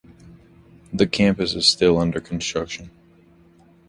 The 0.91 1.05
campus 1.05 1.53
is 1.53 1.67
still 1.67 1.99
under 1.99 2.19
construction. 2.19 2.89